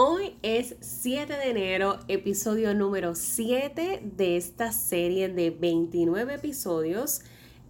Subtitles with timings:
[0.00, 7.22] Hoy es 7 de enero, episodio número 7 de esta serie de 29 episodios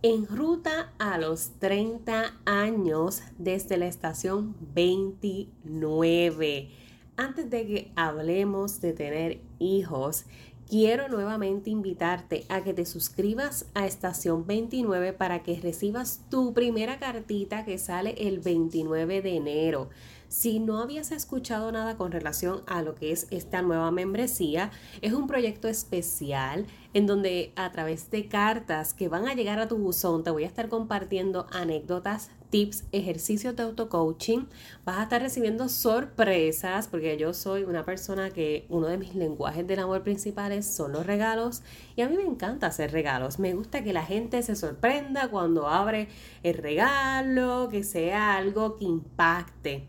[0.03, 6.69] en ruta a los 30 años desde la estación 29.
[7.17, 10.27] Antes de que hablemos de tener hijos,
[10.69, 16.99] quiero nuevamente invitarte a que te suscribas a Estación 29 para que recibas tu primera
[16.99, 19.89] cartita que sale el 29 de enero.
[20.29, 24.71] Si no habías escuchado nada con relación a lo que es esta nueva membresía,
[25.01, 29.69] es un proyecto especial en donde a través de cartas que van a llegar a
[29.69, 34.47] tu buzón te voy a estar compartiendo anécdotas, tips, ejercicios de auto-coaching.
[34.85, 39.67] Vas a estar recibiendo sorpresas porque yo soy una persona que uno de mis lenguajes
[39.67, 41.63] del amor principales son los regalos
[41.97, 43.39] y a mí me encanta hacer regalos.
[43.39, 46.09] Me gusta que la gente se sorprenda cuando abre
[46.43, 49.89] el regalo, que sea algo que impacte.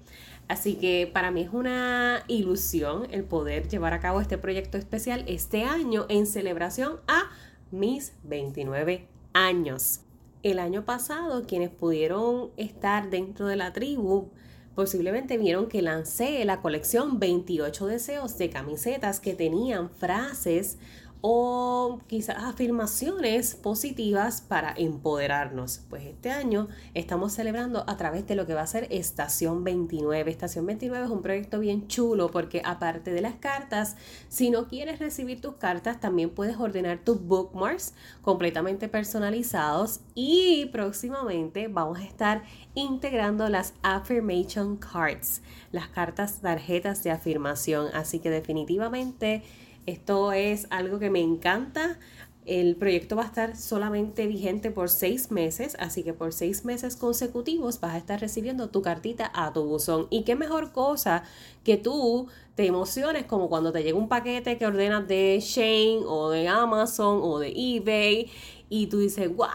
[0.49, 5.23] Así que para mí es una ilusión el poder llevar a cabo este proyecto especial
[5.27, 7.29] este año en celebración a
[7.69, 10.01] mis 29 años.
[10.41, 14.31] El año pasado, quienes pudieron estar dentro de la tribu,
[14.73, 20.79] posiblemente vieron que lancé la colección 28 deseos de camisetas que tenían frases
[21.21, 25.81] o quizás afirmaciones positivas para empoderarnos.
[25.89, 30.31] Pues este año estamos celebrando a través de lo que va a ser Estación 29.
[30.31, 33.97] Estación 29 es un proyecto bien chulo porque aparte de las cartas,
[34.29, 41.67] si no quieres recibir tus cartas, también puedes ordenar tus bookmarks completamente personalizados y próximamente
[41.67, 42.43] vamos a estar
[42.75, 45.41] integrando las affirmation cards,
[45.71, 47.87] las cartas tarjetas de afirmación.
[47.93, 49.43] Así que definitivamente
[49.89, 51.99] esto es algo que me encanta.
[52.45, 56.95] El proyecto va a estar solamente vigente por seis meses, así que por seis meses
[56.95, 60.07] consecutivos vas a estar recibiendo tu cartita a tu buzón.
[60.09, 61.23] Y qué mejor cosa
[61.63, 66.29] que tú te emociones como cuando te llega un paquete que ordenas de Shane o
[66.29, 68.31] de Amazon o de eBay
[68.69, 69.47] y tú dices, ¡Wow!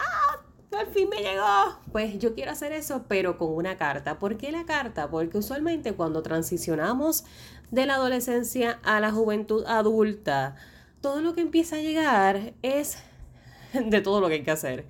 [0.75, 1.79] al fin me llegó.
[1.91, 4.19] Pues yo quiero hacer eso, pero con una carta.
[4.19, 5.09] ¿Por qué la carta?
[5.09, 7.23] Porque usualmente cuando transicionamos
[7.71, 10.55] de la adolescencia a la juventud adulta,
[11.01, 12.97] todo lo que empieza a llegar es
[13.73, 14.85] de todo lo que hay que hacer.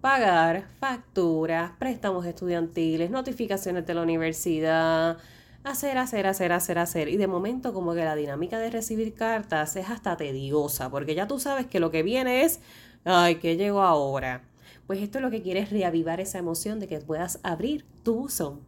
[0.00, 5.18] Pagar facturas, préstamos estudiantiles, notificaciones de la universidad,
[5.62, 7.08] hacer, hacer, hacer, hacer, hacer.
[7.08, 11.28] Y de momento como que la dinámica de recibir cartas es hasta tediosa, porque ya
[11.28, 12.60] tú sabes que lo que viene es,
[13.04, 14.42] ay, ¿qué llegó ahora?
[14.86, 18.14] Pues esto es lo que quiere es reavivar esa emoción de que puedas abrir tu
[18.14, 18.60] buzón.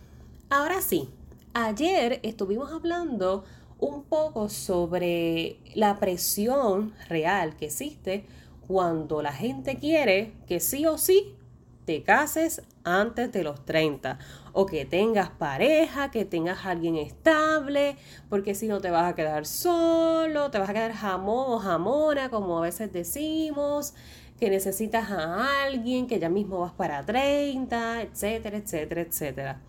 [0.50, 1.08] Ahora sí,
[1.56, 3.44] Ayer estuvimos hablando
[3.84, 8.24] un poco sobre la presión real que existe
[8.66, 11.36] cuando la gente quiere que sí o sí
[11.84, 14.18] te cases antes de los 30
[14.54, 17.96] o que tengas pareja, que tengas alguien estable,
[18.30, 22.30] porque si no te vas a quedar solo, te vas a quedar jamón o jamona,
[22.30, 23.92] como a veces decimos,
[24.40, 29.60] que necesitas a alguien, que ya mismo vas para 30, etcétera, etcétera, etcétera.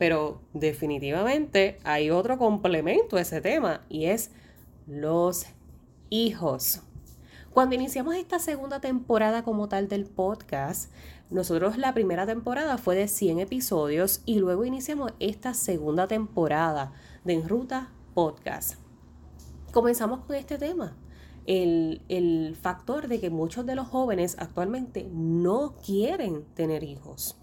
[0.00, 4.30] Pero definitivamente hay otro complemento a ese tema y es
[4.86, 5.44] los
[6.08, 6.80] hijos.
[7.52, 10.90] Cuando iniciamos esta segunda temporada como tal del podcast,
[11.28, 17.34] nosotros la primera temporada fue de 100 episodios y luego iniciamos esta segunda temporada de
[17.34, 18.76] En Ruta Podcast.
[19.70, 20.96] Comenzamos con este tema,
[21.44, 27.36] el, el factor de que muchos de los jóvenes actualmente no quieren tener hijos.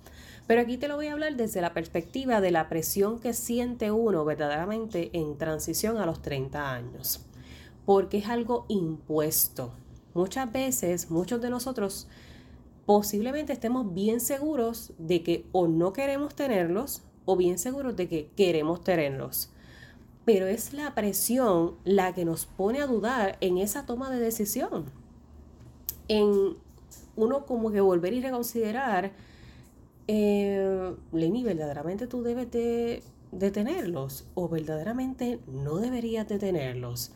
[0.48, 3.92] Pero aquí te lo voy a hablar desde la perspectiva de la presión que siente
[3.92, 7.26] uno verdaderamente en transición a los 30 años,
[7.86, 9.74] porque es algo impuesto.
[10.14, 12.08] Muchas veces, muchos de nosotros
[12.86, 18.32] posiblemente estemos bien seguros de que o no queremos tenerlos o bien seguros de que
[18.38, 19.52] queremos tenerlos.
[20.24, 24.86] Pero es la presión la que nos pone a dudar en esa toma de decisión.
[26.08, 26.56] En
[27.18, 29.12] uno como que volver y reconsiderar
[30.08, 37.12] eh, Lenny, ¿verdaderamente tú debes de, de tenerlos o verdaderamente no deberías de tenerlos?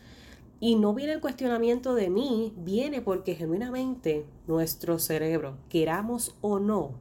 [0.60, 6.92] Y no viene el cuestionamiento de mí, viene porque genuinamente nuestro cerebro, queramos o no,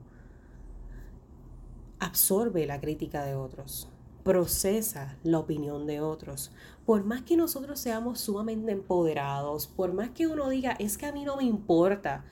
[1.98, 3.88] absorbe la crítica de otros,
[4.24, 6.50] procesa la opinión de otros.
[6.86, 11.12] Por más que nosotros seamos sumamente empoderados, por más que uno diga, es que a
[11.12, 12.24] mí no me importa,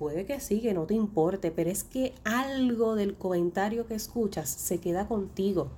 [0.00, 4.48] puede que sí, que no te importe, pero es que algo del comentario que escuchas
[4.48, 5.68] se queda contigo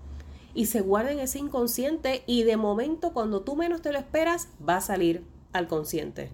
[0.54, 4.46] y se guarda en ese inconsciente y de momento cuando tú menos te lo esperas
[4.66, 6.30] va a salir al consciente.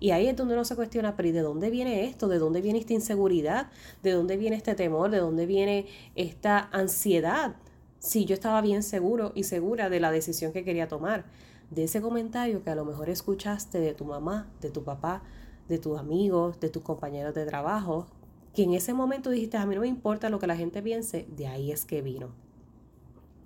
[0.00, 2.26] Y ahí es donde uno se cuestiona, pero ¿y de dónde viene esto?
[2.26, 3.68] ¿De dónde viene esta inseguridad?
[4.02, 5.10] ¿De dónde viene este temor?
[5.10, 7.56] ¿De dónde viene esta ansiedad?
[7.98, 11.26] Si yo estaba bien seguro y segura de la decisión que quería tomar,
[11.68, 15.22] de ese comentario que a lo mejor escuchaste de tu mamá, de tu papá,
[15.70, 18.06] de tus amigos, de tus compañeros de trabajo,
[18.54, 21.26] que en ese momento dijiste, a mí no me importa lo que la gente piense,
[21.36, 22.28] de ahí es que vino.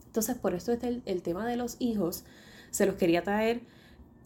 [0.06, 2.24] Entonces, por esto es el, el tema de los hijos,
[2.70, 3.62] se los quería traer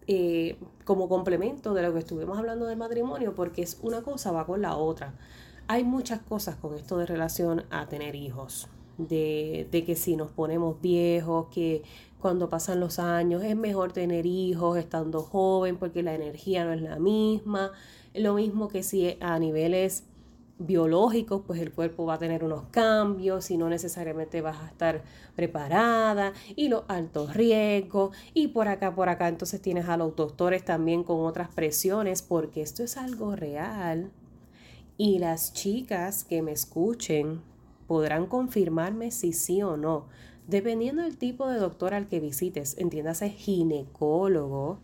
[0.07, 4.47] eh, como complemento de lo que estuvimos hablando del matrimonio, porque es una cosa va
[4.47, 5.13] con la otra.
[5.67, 10.31] Hay muchas cosas con esto de relación a tener hijos, de, de que si nos
[10.31, 11.83] ponemos viejos, que
[12.21, 16.83] cuando pasan los años es mejor tener hijos estando joven porque la energía no es
[16.83, 17.73] la misma.
[18.15, 20.05] Lo mismo que si a niveles
[20.59, 25.03] biológicos, pues el cuerpo va a tener unos cambios y no necesariamente vas a estar
[25.37, 30.65] preparada y los altos riesgos y por acá, por acá, entonces tienes a los doctores
[30.65, 34.11] también con otras presiones porque esto es algo real
[34.97, 37.41] y las chicas que me escuchen
[37.87, 40.07] podrán confirmarme si sí o no.
[40.49, 44.81] Dependiendo del tipo de doctor al que visites, entiéndase ginecólogo,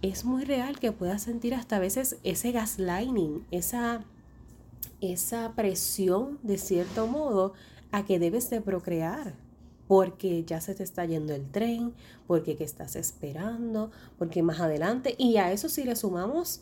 [0.00, 4.06] es muy real que puedas sentir hasta a veces ese gaslighting, esa
[5.00, 7.52] esa presión de cierto modo
[7.90, 9.34] a que debes de procrear
[9.88, 11.94] porque ya se te está yendo el tren,
[12.28, 16.60] porque que estás esperando, porque más adelante, y a eso si le sumamos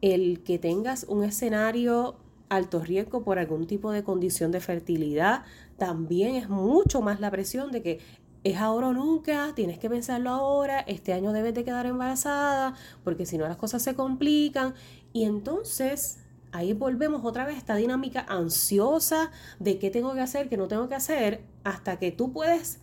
[0.00, 2.16] el que tengas un escenario
[2.54, 5.44] alto riesgo por algún tipo de condición de fertilidad,
[5.76, 8.00] también es mucho más la presión de que
[8.44, 13.24] es ahora o nunca, tienes que pensarlo ahora, este año debes de quedar embarazada, porque
[13.24, 14.74] si no las cosas se complican,
[15.12, 16.18] y entonces
[16.52, 20.68] ahí volvemos otra vez a esta dinámica ansiosa de qué tengo que hacer, qué no
[20.68, 22.80] tengo que hacer, hasta que tú puedes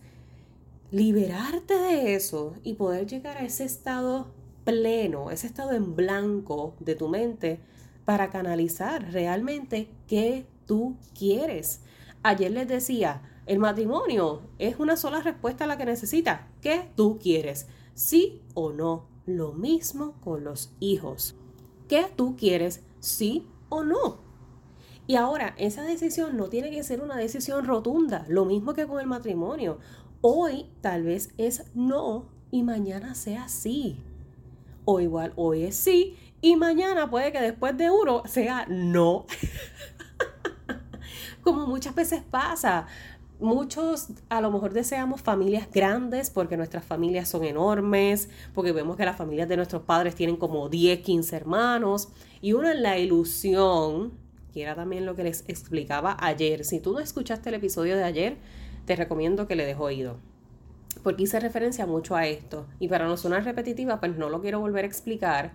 [0.90, 4.26] liberarte de eso y poder llegar a ese estado
[4.64, 7.60] pleno, ese estado en blanco de tu mente
[8.04, 11.82] para canalizar realmente qué tú quieres.
[12.22, 16.48] Ayer les decía, el matrimonio es una sola respuesta a la que necesita.
[16.60, 17.66] ¿Qué tú quieres?
[17.94, 19.06] Sí o no.
[19.26, 21.36] Lo mismo con los hijos.
[21.88, 22.82] ¿Qué tú quieres?
[23.00, 24.18] Sí o no.
[25.06, 29.00] Y ahora, esa decisión no tiene que ser una decisión rotunda, lo mismo que con
[29.00, 29.78] el matrimonio.
[30.20, 33.98] Hoy tal vez es no y mañana sea sí.
[34.84, 39.24] O igual, hoy es sí y mañana puede que después de uno sea no.
[41.42, 42.86] Como muchas veces pasa.
[43.38, 49.04] Muchos a lo mejor deseamos familias grandes porque nuestras familias son enormes, porque vemos que
[49.04, 52.08] las familias de nuestros padres tienen como 10, 15 hermanos
[52.40, 54.12] y uno en la ilusión,
[54.52, 56.64] que era también lo que les explicaba ayer.
[56.64, 58.36] Si tú no escuchaste el episodio de ayer,
[58.84, 60.18] te recomiendo que le dejo oído.
[61.02, 62.66] Porque hice referencia mucho a esto.
[62.78, 65.52] Y para no sonar repetitiva, pues no lo quiero volver a explicar.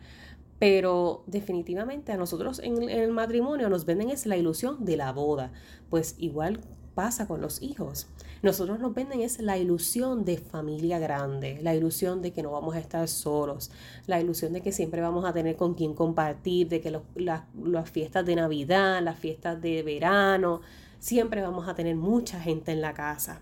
[0.59, 5.51] Pero definitivamente a nosotros en, el matrimonio nos venden es la ilusión de la boda.
[5.89, 6.61] Pues igual
[6.95, 8.07] pasa con los hijos.
[8.41, 12.75] Nosotros nos venden es la ilusión de familia grande, la ilusión de que no vamos
[12.75, 13.69] a estar solos,
[14.07, 18.25] la ilusión de que siempre vamos a tener con quien compartir, de que las fiestas
[18.25, 20.61] de Navidad, las fiestas de verano,
[20.99, 23.41] siempre vamos a tener mucha gente en la casa.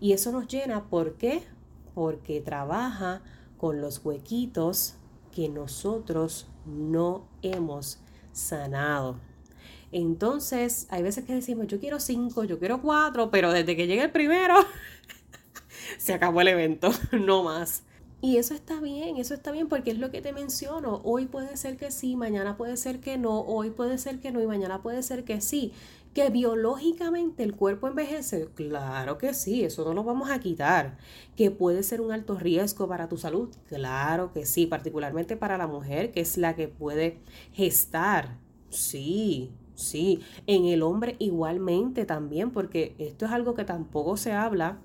[0.00, 1.42] Y eso nos llena, ¿por qué?
[1.94, 3.22] Porque trabaja
[3.58, 4.97] con los huequitos
[5.38, 8.00] que nosotros no hemos
[8.32, 9.20] sanado.
[9.92, 14.02] Entonces, hay veces que decimos, yo quiero cinco, yo quiero cuatro, pero desde que llegue
[14.02, 14.56] el primero,
[15.98, 17.84] se acabó el evento, no más.
[18.20, 21.02] Y eso está bien, eso está bien porque es lo que te menciono.
[21.04, 24.42] Hoy puede ser que sí, mañana puede ser que no, hoy puede ser que no
[24.42, 25.72] y mañana puede ser que sí.
[26.18, 30.98] Que biológicamente el cuerpo envejece, claro que sí, eso no lo vamos a quitar.
[31.36, 35.68] Que puede ser un alto riesgo para tu salud, claro que sí, particularmente para la
[35.68, 37.20] mujer que es la que puede
[37.52, 38.36] gestar,
[38.68, 44.80] sí, Sí, en el hombre igualmente también, porque esto es algo que tampoco se habla,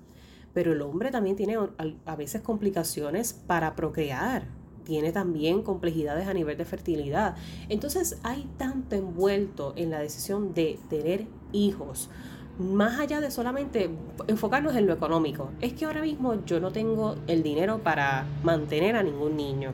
[0.52, 1.56] pero el hombre también tiene
[2.04, 4.46] a veces complicaciones para procrear,
[4.84, 7.36] tiene también complejidades a nivel de fertilidad.
[7.68, 12.10] Entonces hay tanto envuelto en la decisión de tener hijos,
[12.58, 13.90] más allá de solamente
[14.28, 18.94] enfocarnos en lo económico, es que ahora mismo yo no tengo el dinero para mantener
[18.96, 19.72] a ningún niño.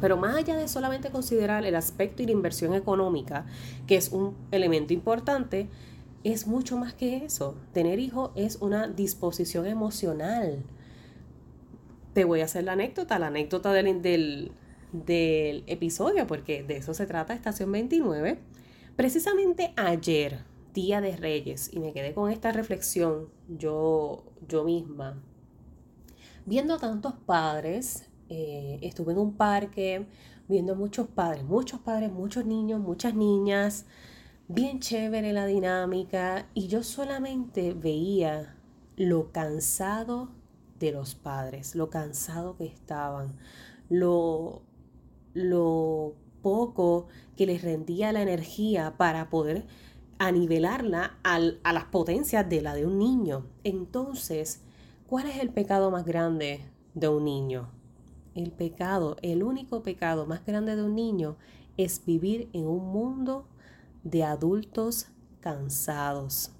[0.00, 3.46] Pero más allá de solamente considerar el aspecto y la inversión económica,
[3.86, 5.68] que es un elemento importante,
[6.24, 7.54] es mucho más que eso.
[7.72, 10.64] Tener hijos es una disposición emocional.
[12.14, 14.52] Te voy a hacer la anécdota, la anécdota del,
[14.92, 18.38] del, episodio, porque de eso se trata Estación 29.
[18.94, 25.20] Precisamente ayer, Día de Reyes y me quedé con esta reflexión yo, yo misma.
[26.46, 30.06] Viendo tantos padres, eh, estuve en un parque
[30.48, 33.86] viendo muchos padres, muchos padres, muchos niños, muchas niñas,
[34.46, 38.56] bien chévere la dinámica y yo solamente veía
[38.96, 40.28] lo cansado
[40.78, 43.36] de los padres, lo cansado que estaban,
[43.88, 44.62] lo,
[45.34, 49.66] lo poco que les rendía la energía para poder
[50.18, 53.46] a nivelarla a las potencias de la de un niño.
[53.64, 54.62] Entonces,
[55.06, 56.60] ¿cuál es el pecado más grande
[56.94, 57.70] de un niño?
[58.34, 61.36] El pecado, el único pecado más grande de un niño
[61.76, 63.46] es vivir en un mundo
[64.02, 65.08] de adultos
[65.40, 66.52] cansados.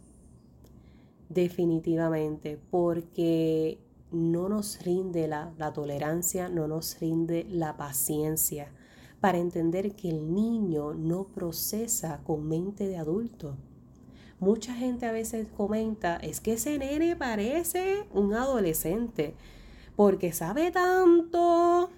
[1.29, 3.84] Definitivamente, porque
[4.15, 8.73] no nos rinde la, la tolerancia, no nos rinde la paciencia
[9.21, 13.57] para entender que el niño no procesa con mente de adulto.
[14.39, 19.35] Mucha gente a veces comenta, es que ese nene parece un adolescente,
[19.97, 21.89] porque sabe tanto,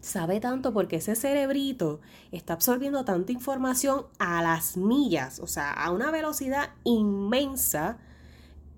[0.00, 2.00] sabe tanto porque ese cerebrito
[2.32, 7.98] está absorbiendo tanta información a las millas, o sea, a una velocidad inmensa,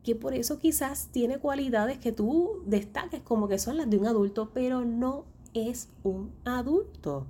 [0.03, 4.07] que por eso quizás tiene cualidades que tú destaques como que son las de un
[4.07, 5.25] adulto, pero no
[5.55, 7.27] es un adulto.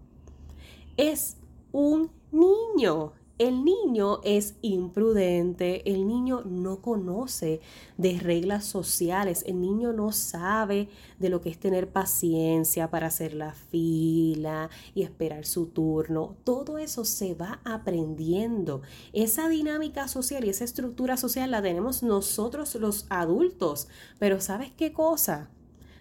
[0.97, 1.37] Es
[1.73, 3.13] un niño.
[3.39, 7.61] El niño es imprudente, el niño no conoce
[7.97, 10.89] de reglas sociales, el niño no sabe
[11.21, 16.35] de lo que es tener paciencia para hacer la fila y esperar su turno.
[16.43, 18.83] Todo eso se va aprendiendo.
[19.13, 23.87] Esa dinámica social y esa estructura social la tenemos nosotros los adultos.
[24.19, 25.49] Pero ¿sabes qué cosa?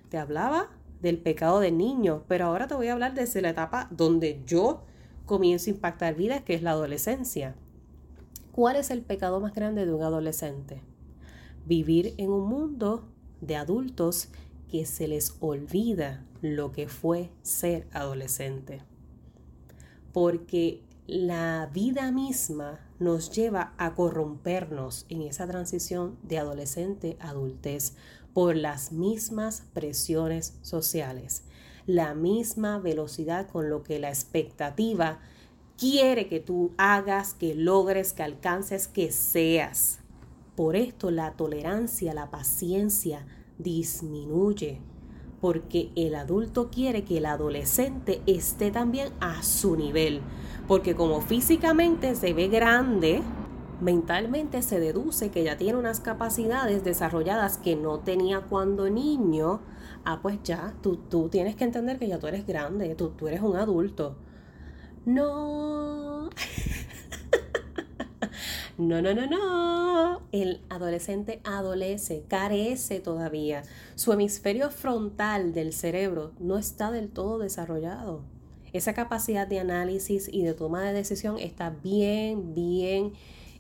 [0.10, 0.72] Te hablaba
[1.04, 4.87] del pecado del niño, pero ahora te voy a hablar desde la etapa donde yo
[5.28, 7.56] comienzo a impactar vidas, que es la adolescencia.
[8.52, 10.82] ¿Cuál es el pecado más grande de un adolescente?
[11.68, 13.08] Vivir en un mundo
[13.42, 14.30] de adultos
[14.72, 18.82] que se les olvida lo que fue ser adolescente.
[20.12, 27.94] Porque la vida misma nos lleva a corrompernos en esa transición de adolescente a adultez
[28.34, 31.44] por las mismas presiones sociales,
[31.88, 35.20] la misma velocidad con lo que la expectativa
[35.78, 40.00] quiere que tú hagas, que logres, que alcances, que seas.
[40.56, 43.26] Por esto la tolerancia, la paciencia
[43.58, 44.82] disminuye,
[45.40, 50.22] porque el adulto quiere que el adolescente esté también a su nivel,
[50.68, 53.22] porque como físicamente se ve grande,
[53.80, 59.62] mentalmente se deduce que ya tiene unas capacidades desarrolladas que no tenía cuando niño,
[60.08, 63.28] ah, pues ya, tú, tú tienes que entender que ya tú eres grande, tú, tú
[63.28, 64.18] eres un adulto.
[65.06, 66.30] No.
[68.78, 70.22] No, no, no, no.
[70.32, 73.64] El adolescente adolece, carece todavía.
[73.96, 78.22] Su hemisferio frontal del cerebro no está del todo desarrollado.
[78.74, 83.14] Esa capacidad de análisis y de toma de decisión está bien, bien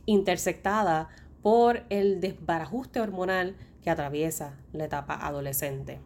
[0.05, 1.09] intersectada
[1.41, 5.99] por el desbarajuste hormonal que atraviesa la etapa adolescente.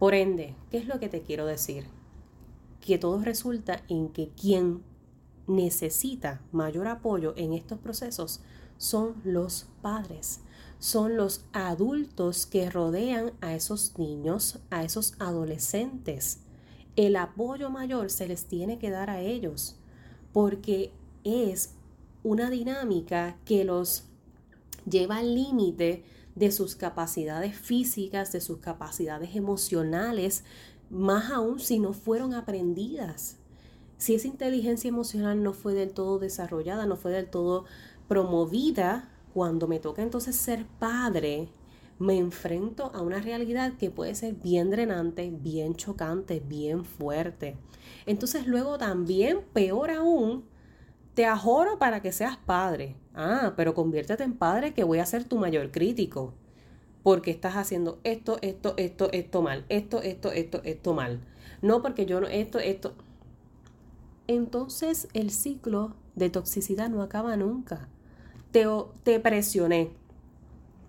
[0.00, 1.84] Por ende, ¿qué es lo que te quiero decir?
[2.80, 4.82] Que todo resulta en que quien
[5.46, 8.40] necesita mayor apoyo en estos procesos
[8.78, 10.40] son los padres,
[10.78, 16.40] son los adultos que rodean a esos niños, a esos adolescentes.
[16.96, 19.76] El apoyo mayor se les tiene que dar a ellos
[20.32, 21.74] porque es
[22.22, 24.04] una dinámica que los
[24.88, 26.04] lleva al límite
[26.40, 30.42] de sus capacidades físicas, de sus capacidades emocionales,
[30.88, 33.36] más aún si no fueron aprendidas.
[33.98, 37.66] Si esa inteligencia emocional no fue del todo desarrollada, no fue del todo
[38.08, 41.50] promovida, cuando me toca entonces ser padre,
[41.98, 47.58] me enfrento a una realidad que puede ser bien drenante, bien chocante, bien fuerte.
[48.06, 50.46] Entonces luego también, peor aún,
[51.12, 52.96] te ajoro para que seas padre.
[53.14, 56.34] Ah, pero conviértete en padre que voy a ser tu mayor crítico.
[57.02, 59.64] Porque estás haciendo esto, esto, esto, esto mal.
[59.68, 61.20] Esto, esto, esto, esto mal.
[61.62, 62.94] No porque yo no, esto, esto.
[64.26, 67.88] Entonces el ciclo de toxicidad no acaba nunca.
[68.52, 68.66] te,
[69.04, 69.90] te presioné,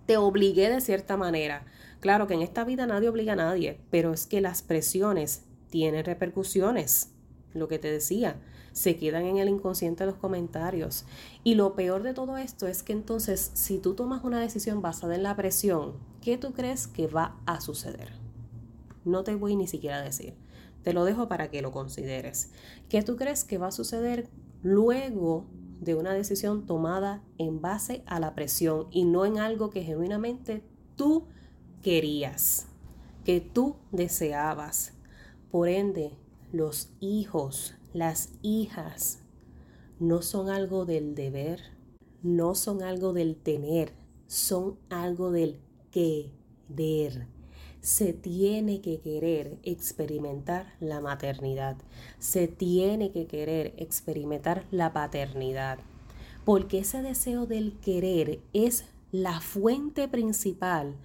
[0.06, 1.64] te obligué de cierta manera.
[2.00, 6.04] Claro que en esta vida nadie obliga a nadie, pero es que las presiones tienen
[6.04, 7.11] repercusiones.
[7.54, 8.40] Lo que te decía,
[8.72, 11.04] se quedan en el inconsciente los comentarios.
[11.44, 15.14] Y lo peor de todo esto es que entonces, si tú tomas una decisión basada
[15.14, 18.12] en la presión, ¿qué tú crees que va a suceder?
[19.04, 20.34] No te voy ni siquiera a decir.
[20.82, 22.50] Te lo dejo para que lo consideres.
[22.88, 24.28] ¿Qué tú crees que va a suceder
[24.62, 25.46] luego
[25.80, 30.62] de una decisión tomada en base a la presión y no en algo que genuinamente
[30.96, 31.26] tú
[31.82, 32.66] querías,
[33.24, 34.92] que tú deseabas?
[35.50, 36.16] Por ende,
[36.52, 39.20] los hijos, las hijas,
[39.98, 41.60] no son algo del deber,
[42.22, 43.94] no son algo del tener,
[44.26, 45.58] son algo del
[45.90, 47.26] querer.
[47.80, 51.78] Se tiene que querer experimentar la maternidad,
[52.18, 55.78] se tiene que querer experimentar la paternidad,
[56.44, 60.96] porque ese deseo del querer es la fuente principal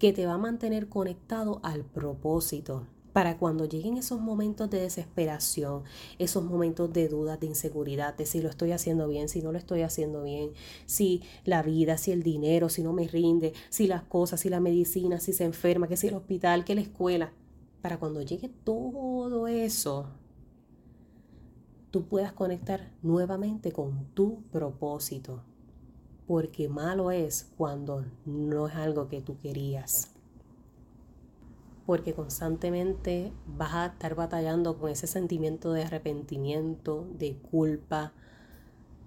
[0.00, 2.86] que te va a mantener conectado al propósito
[3.16, 5.84] para cuando lleguen esos momentos de desesperación,
[6.18, 9.58] esos momentos de dudas, de inseguridad, de si lo estoy haciendo bien, si no lo
[9.58, 10.50] estoy haciendo bien,
[10.84, 14.60] si la vida, si el dinero, si no me rinde, si las cosas, si la
[14.60, 17.32] medicina, si se enferma, que si el hospital, que la escuela,
[17.80, 20.10] para cuando llegue todo eso,
[21.90, 25.42] tú puedas conectar nuevamente con tu propósito.
[26.26, 30.15] Porque malo es cuando no es algo que tú querías
[31.86, 38.12] porque constantemente vas a estar batallando con ese sentimiento de arrepentimiento, de culpa,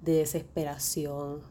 [0.01, 1.41] de desesperación,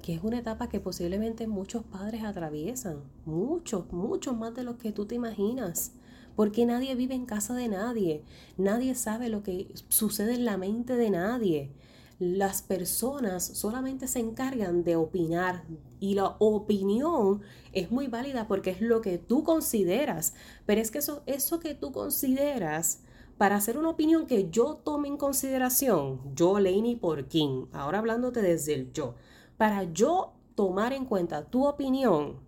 [0.00, 4.92] que es una etapa que posiblemente muchos padres atraviesan, muchos, muchos más de los que
[4.92, 5.92] tú te imaginas,
[6.36, 8.22] porque nadie vive en casa de nadie,
[8.56, 11.72] nadie sabe lo que sucede en la mente de nadie
[12.18, 15.62] las personas solamente se encargan de opinar
[16.00, 20.34] y la opinión es muy válida porque es lo que tú consideras,
[20.66, 23.02] pero es que eso, eso que tú consideras
[23.36, 28.74] para hacer una opinión que yo tome en consideración, yo, Laney Porkin, ahora hablándote desde
[28.74, 29.14] el yo,
[29.56, 32.40] para yo tomar en cuenta tu opinión,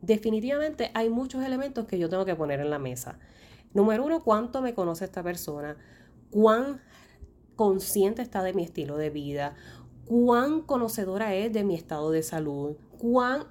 [0.00, 3.20] definitivamente hay muchos elementos que yo tengo que poner en la mesa.
[3.72, 5.76] Número uno, cuánto me conoce esta persona,
[6.30, 6.80] cuán
[7.62, 9.54] consciente está de mi estilo de vida,
[10.04, 13.44] cuán conocedora es de mi estado de salud, cuán...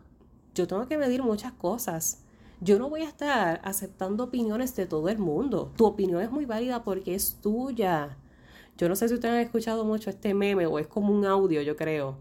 [0.53, 2.25] Yo tengo que medir muchas cosas.
[2.59, 5.71] Yo no voy a estar aceptando opiniones de todo el mundo.
[5.77, 8.17] Tu opinión es muy válida porque es tuya.
[8.77, 11.61] Yo no sé si ustedes han escuchado mucho este meme o es como un audio,
[11.61, 12.17] yo creo.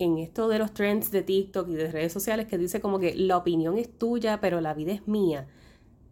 [0.00, 3.14] En esto de los trends de TikTok y de redes sociales que dice como que
[3.14, 5.46] la opinión es tuya, pero la vida es mía.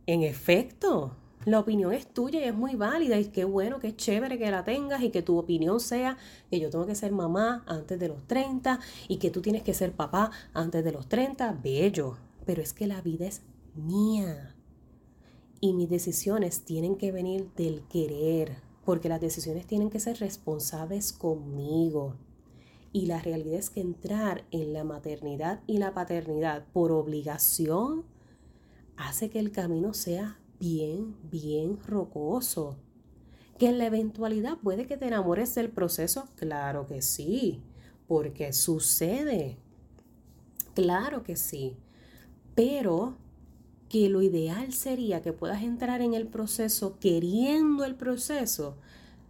[0.07, 4.37] En efecto, la opinión es tuya y es muy válida y qué bueno, qué chévere
[4.37, 6.18] que la tengas y que tu opinión sea
[6.50, 9.72] que yo tengo que ser mamá antes de los 30 y que tú tienes que
[9.72, 12.16] ser papá antes de los 30, bello.
[12.44, 13.42] Pero es que la vida es
[13.76, 14.56] mía
[15.61, 21.12] y mis decisiones tienen que venir del querer, porque las decisiones tienen que ser responsables
[21.12, 22.16] conmigo.
[22.92, 28.04] Y la realidad es que entrar en la maternidad y la paternidad por obligación
[28.96, 32.77] hace que el camino sea bien, bien rocoso.
[33.59, 36.29] ¿Que en la eventualidad puede que te enamores del proceso?
[36.37, 37.62] Claro que sí,
[38.07, 39.57] porque sucede.
[40.75, 41.77] Claro que sí.
[42.55, 43.16] Pero
[43.88, 48.77] que lo ideal sería que puedas entrar en el proceso queriendo el proceso,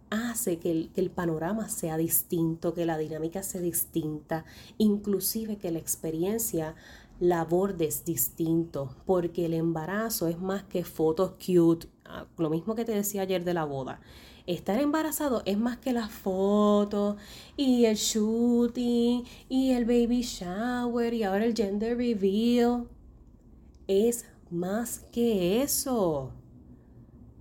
[0.09, 4.45] hace que el, que el, panorama sea distinto, que la dinámica sea distinta,
[4.77, 6.75] inclusive que la experiencia
[7.19, 7.47] la
[7.79, 12.91] es distinto, porque el embarazo es más que fotos cute, ah, lo mismo que te
[12.91, 14.01] decía ayer de la boda.
[14.45, 17.17] Estar embarazado es más que las fotos
[17.57, 22.87] y el shooting y el baby shower y ahora el gender reveal.
[23.87, 26.31] Es más que eso.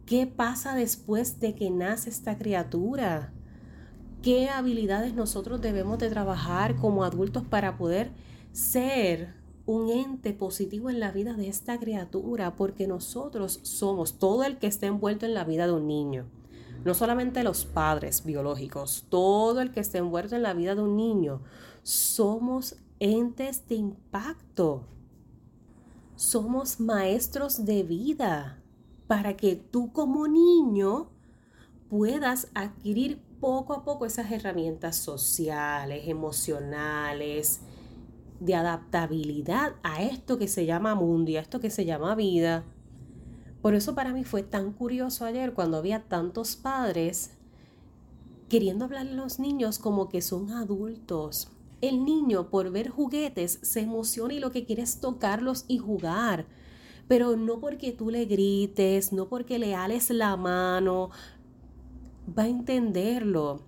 [0.04, 3.32] ¿Qué pasa después de que nace esta criatura?
[4.22, 8.10] ¿Qué habilidades nosotros debemos de trabajar como adultos para poder
[8.50, 9.34] ser
[9.66, 14.68] un ente positivo en la vida de esta criatura, porque nosotros somos todo el que
[14.68, 16.26] esté envuelto en la vida de un niño.
[16.85, 20.96] No solamente los padres biológicos, todo el que esté envuelto en la vida de un
[20.96, 21.42] niño.
[21.83, 24.85] Somos entes de impacto.
[26.14, 28.62] Somos maestros de vida
[29.09, 31.11] para que tú como niño
[31.90, 37.61] puedas adquirir poco a poco esas herramientas sociales, emocionales,
[38.40, 42.64] de adaptabilidad a esto que se llama mundo y a esto que se llama vida.
[43.62, 47.37] Por eso para mí fue tan curioso ayer cuando había tantos padres
[48.49, 51.49] queriendo hablarle a los niños como que son adultos,
[51.83, 56.46] El niño por ver juguetes se emociona y lo que quiere es tocarlos y jugar.
[57.07, 61.11] Pero no porque tú le grites, no porque le ales la mano,
[62.27, 63.65] va a entenderlo.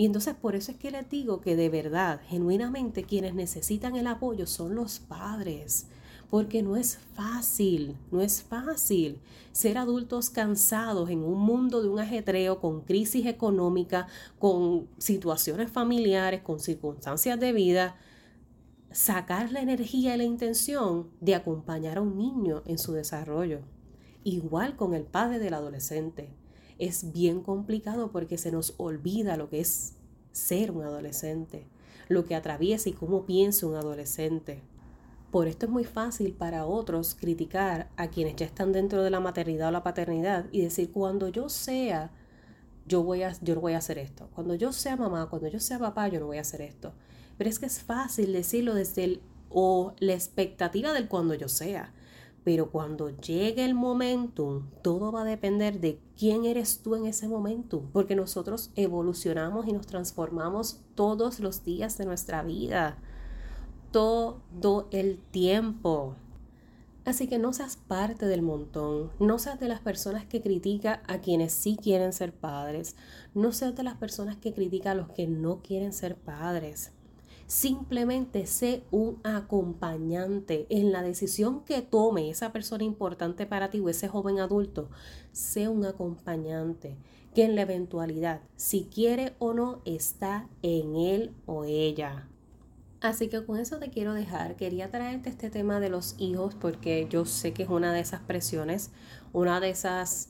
[0.00, 4.06] Y entonces por eso es que les digo que de verdad, genuinamente, quienes necesitan el
[4.06, 5.88] apoyo son los padres
[6.30, 9.20] porque no es fácil, no es fácil
[9.52, 14.06] ser adultos cansados en un mundo de un ajetreo con crisis económica,
[14.38, 17.98] con situaciones familiares, con circunstancias de vida,
[18.90, 23.60] sacar la energía y la intención de acompañar a un niño en su desarrollo.
[24.24, 26.39] Igual con el padre del adolescente.
[26.80, 29.92] Es bien complicado porque se nos olvida lo que es
[30.32, 31.66] ser un adolescente,
[32.08, 34.62] lo que atraviesa y cómo piensa un adolescente.
[35.30, 39.20] Por esto es muy fácil para otros criticar a quienes ya están dentro de la
[39.20, 42.10] maternidad o la paternidad y decir, cuando yo sea,
[42.86, 44.28] yo, voy a, yo no voy a hacer esto.
[44.34, 46.94] Cuando yo sea mamá, cuando yo sea papá, yo no voy a hacer esto.
[47.38, 51.92] Pero es que es fácil decirlo desde el o la expectativa del cuando yo sea.
[52.44, 57.28] Pero cuando llegue el momentum, todo va a depender de quién eres tú en ese
[57.28, 62.98] momento, porque nosotros evolucionamos y nos transformamos todos los días de nuestra vida
[63.90, 66.14] todo el tiempo.
[67.04, 71.18] Así que no seas parte del montón, no seas de las personas que critica a
[71.18, 72.94] quienes sí quieren ser padres,
[73.34, 76.92] no seas de las personas que critica a los que no quieren ser padres.
[77.50, 83.88] Simplemente sé un acompañante en la decisión que tome esa persona importante para ti o
[83.88, 84.88] ese joven adulto.
[85.32, 86.96] Sé un acompañante
[87.34, 92.28] que en la eventualidad, si quiere o no, está en él o ella.
[93.00, 94.54] Así que con eso te quiero dejar.
[94.54, 98.20] Quería traerte este tema de los hijos porque yo sé que es una de esas
[98.20, 98.92] presiones,
[99.32, 100.28] una de esas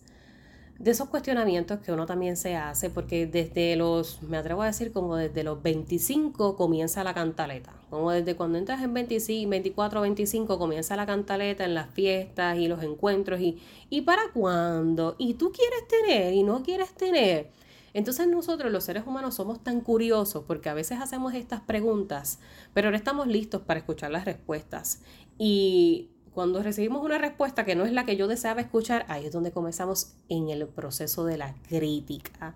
[0.80, 4.92] de esos cuestionamientos que uno también se hace, porque desde los, me atrevo a decir,
[4.92, 7.74] como desde los 25 comienza la cantaleta.
[7.90, 12.66] Como desde cuando entras en 25, 24, 25 comienza la cantaleta en las fiestas y
[12.66, 13.58] los encuentros y,
[13.90, 15.16] ¿y para cuándo?
[15.18, 17.50] ¿Y tú quieres tener y no quieres tener?
[17.92, 22.38] Entonces nosotros los seres humanos somos tan curiosos porque a veces hacemos estas preguntas,
[22.72, 25.02] pero no estamos listos para escuchar las respuestas.
[25.36, 26.08] Y
[26.40, 29.53] cuando recibimos una respuesta que no es la que yo deseaba escuchar, ahí es donde
[29.53, 32.55] comenzamos en el proceso de la crítica.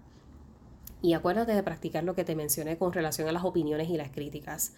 [1.03, 4.11] Y acuérdate de practicar lo que te mencioné con relación a las opiniones y las
[4.11, 4.73] críticas.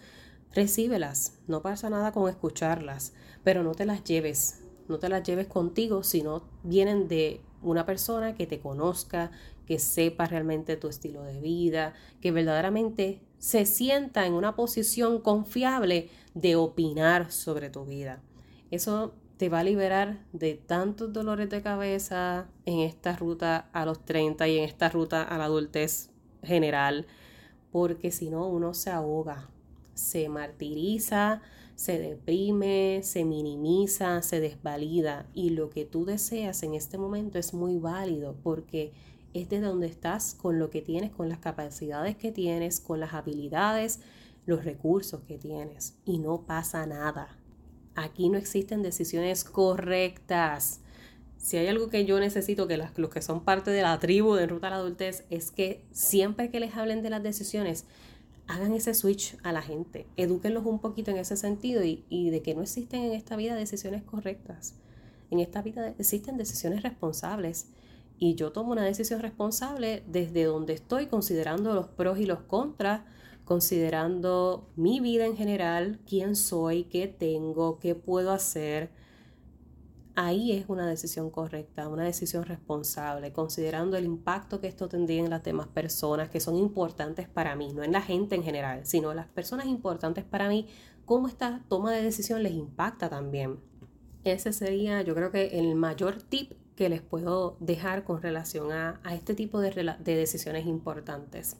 [0.52, 3.12] Recíbelas, no pasa nada con escucharlas,
[3.44, 7.86] pero no te las lleves, no te las lleves contigo si no vienen de una
[7.86, 9.30] persona que te conozca,
[9.68, 16.10] que sepa realmente tu estilo de vida, que verdaderamente se sienta en una posición confiable
[16.34, 18.20] de opinar sobre tu vida.
[18.70, 24.04] Eso te va a liberar de tantos dolores de cabeza en esta ruta a los
[24.04, 26.10] 30 y en esta ruta a la adultez
[26.42, 27.06] general,
[27.70, 29.50] porque si no uno se ahoga,
[29.94, 31.42] se martiriza,
[31.74, 37.52] se deprime, se minimiza, se desvalida y lo que tú deseas en este momento es
[37.52, 38.92] muy válido porque
[39.34, 43.12] es de donde estás con lo que tienes, con las capacidades que tienes, con las
[43.12, 44.00] habilidades,
[44.46, 47.35] los recursos que tienes y no pasa nada.
[47.96, 50.80] Aquí no existen decisiones correctas.
[51.38, 54.46] Si hay algo que yo necesito que los que son parte de la tribu de
[54.46, 57.84] Ruta a la Adultez es que siempre que les hablen de las decisiones,
[58.46, 62.54] hagan ese switch a la gente, edúquenlos un poquito en ese sentido y de que
[62.54, 64.74] no existen en esta vida decisiones correctas.
[65.30, 67.66] En esta vida existen decisiones responsables
[68.18, 73.02] y yo tomo una decisión responsable desde donde estoy considerando los pros y los contras,
[73.46, 78.90] considerando mi vida en general, quién soy, qué tengo, qué puedo hacer.
[80.16, 85.30] Ahí es una decisión correcta, una decisión responsable, considerando el impacto que esto tendría en
[85.30, 89.14] las demás personas que son importantes para mí, no en la gente en general, sino
[89.14, 90.66] las personas importantes para mí,
[91.04, 93.60] cómo esta toma de decisión les impacta también.
[94.24, 99.00] Ese sería, yo creo que el mayor tip que les puedo dejar con relación a,
[99.12, 101.58] este tipo de, de decisiones importantes.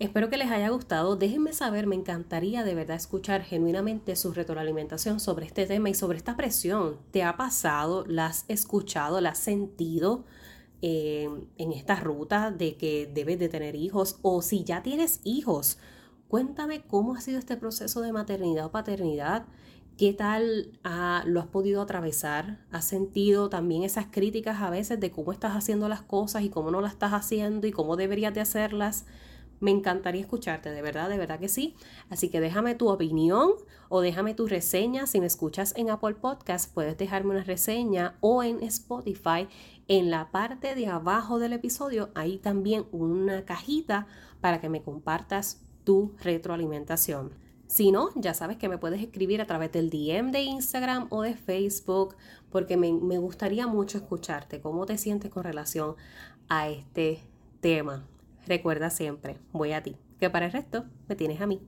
[0.00, 1.14] Espero que les haya gustado.
[1.14, 6.18] Déjenme saber, me encantaría de verdad escuchar genuinamente su retroalimentación sobre este tema y sobre
[6.18, 6.98] esta presión.
[7.12, 8.04] ¿Te ha pasado?
[8.08, 9.20] ¿La has escuchado?
[9.20, 10.24] ¿La has sentido
[10.82, 11.28] eh,
[11.58, 14.18] en esta ruta de que debes de tener hijos?
[14.22, 15.78] O si ya tienes hijos,
[16.26, 19.46] cuéntame cómo ha sido este proceso de maternidad o paternidad.
[19.96, 20.76] ¿Qué tal
[21.24, 22.58] lo has podido atravesar?
[22.72, 26.72] ¿Has sentido también esas críticas a veces de cómo estás haciendo las cosas y cómo
[26.72, 29.06] no las estás haciendo y cómo deberías de hacerlas?
[29.64, 31.74] Me encantaría escucharte, de verdad, de verdad que sí.
[32.10, 33.52] Así que déjame tu opinión
[33.88, 35.06] o déjame tu reseña.
[35.06, 39.48] Si me escuchas en Apple Podcast, puedes dejarme una reseña o en Spotify.
[39.88, 44.06] En la parte de abajo del episodio hay también una cajita
[44.42, 47.32] para que me compartas tu retroalimentación.
[47.66, 51.22] Si no, ya sabes que me puedes escribir a través del DM de Instagram o
[51.22, 52.16] de Facebook,
[52.50, 55.96] porque me, me gustaría mucho escucharte cómo te sientes con relación
[56.50, 57.22] a este
[57.62, 58.04] tema.
[58.46, 61.60] Recuerda siempre, voy a ti, que para el resto me tienes a mí.